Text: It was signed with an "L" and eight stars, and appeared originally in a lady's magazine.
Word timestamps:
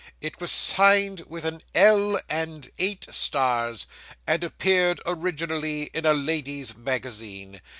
It 0.19 0.41
was 0.41 0.51
signed 0.51 1.19
with 1.27 1.45
an 1.45 1.61
"L" 1.75 2.19
and 2.27 2.71
eight 2.79 3.05
stars, 3.13 3.85
and 4.25 4.43
appeared 4.43 4.99
originally 5.05 5.91
in 5.93 6.07
a 6.07 6.13
lady's 6.15 6.75
magazine. 6.75 7.61